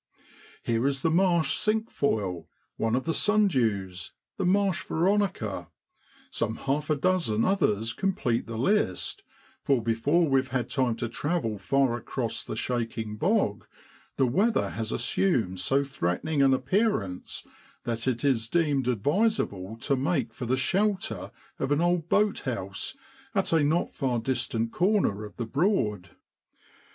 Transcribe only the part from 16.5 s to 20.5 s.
appearance that it is deemed advisable to make for